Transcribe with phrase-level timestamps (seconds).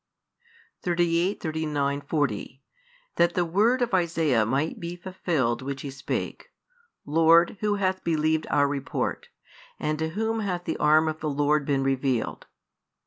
[0.81, 2.63] 38, 39, 40
[3.17, 6.49] That the word of Isaiah might be fulfilled, which he spake,
[7.05, 9.27] Lord, who hath believed our report?
[9.79, 12.47] And to whom hath the arm of the Lord been revealed?